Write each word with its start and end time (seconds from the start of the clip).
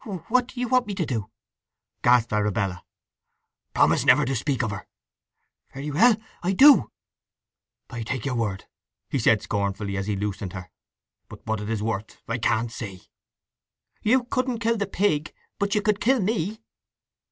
"What 0.29 0.47
do 0.47 0.59
you 0.59 0.67
want 0.67 0.87
me 0.87 0.95
to 0.95 1.05
do?" 1.05 1.29
gasped 2.01 2.33
Arabella. 2.33 2.83
"Promise 3.75 4.03
never 4.03 4.25
to 4.25 4.35
speak 4.35 4.63
of 4.63 4.71
her." 4.71 4.87
"Very 5.75 5.91
well. 5.91 6.15
I 6.41 6.53
do." 6.53 6.89
"I 7.87 8.01
take 8.01 8.25
your 8.25 8.33
word," 8.33 8.65
he 9.11 9.19
said 9.19 9.43
scornfully 9.43 9.95
as 9.97 10.07
he 10.07 10.15
loosened 10.15 10.53
her. 10.53 10.71
"But 11.29 11.45
what 11.45 11.61
it 11.61 11.69
is 11.69 11.83
worth 11.83 12.19
I 12.27 12.39
can't 12.39 12.71
say." 12.71 13.01
"You 14.01 14.23
couldn't 14.23 14.57
kill 14.57 14.77
the 14.77 14.87
pig, 14.87 15.35
but 15.59 15.75
you 15.75 15.83
could 15.83 16.01
kill 16.01 16.19
me!" 16.19 16.57